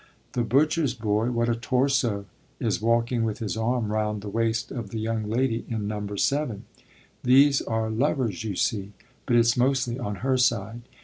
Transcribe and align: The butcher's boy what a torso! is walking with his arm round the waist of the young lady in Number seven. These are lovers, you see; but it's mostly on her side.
The 0.31 0.41
butcher's 0.41 0.95
boy 0.95 1.29
what 1.29 1.47
a 1.47 1.53
torso! 1.53 2.25
is 2.59 2.81
walking 2.81 3.23
with 3.23 3.37
his 3.37 3.55
arm 3.55 3.91
round 3.91 4.23
the 4.23 4.29
waist 4.29 4.71
of 4.71 4.89
the 4.89 4.97
young 4.97 5.29
lady 5.29 5.63
in 5.69 5.87
Number 5.87 6.17
seven. 6.17 6.65
These 7.23 7.61
are 7.61 7.91
lovers, 7.91 8.43
you 8.43 8.55
see; 8.55 8.93
but 9.27 9.35
it's 9.35 9.55
mostly 9.55 9.99
on 9.99 10.15
her 10.27 10.37
side. 10.39 10.81